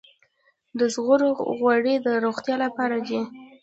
د 0.77 0.79
زغرو 0.93 1.29
غوړي 1.59 1.95
د 2.05 2.07
روغتیا 2.25 2.55
لپاره 2.65 2.97
دي. 3.07 3.21